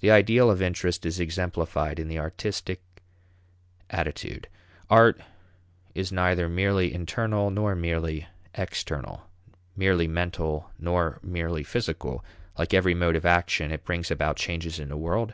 The 0.00 0.10
ideal 0.10 0.50
of 0.50 0.60
interest 0.60 1.06
is 1.06 1.18
exemplified 1.18 1.98
in 1.98 2.08
the 2.08 2.18
artistic 2.18 2.82
attitude. 3.88 4.48
Art 4.90 5.18
is 5.94 6.12
neither 6.12 6.46
merely 6.46 6.92
internal 6.92 7.50
nor 7.50 7.74
merely 7.74 8.26
external; 8.54 9.22
merely 9.74 10.06
mental 10.08 10.70
nor 10.78 11.20
merely 11.22 11.64
physical. 11.64 12.22
Like 12.58 12.74
every 12.74 12.92
mode 12.92 13.16
of 13.16 13.24
action, 13.24 13.70
it 13.70 13.86
brings 13.86 14.10
about 14.10 14.36
changes 14.36 14.78
in 14.78 14.90
the 14.90 14.96
world. 14.98 15.32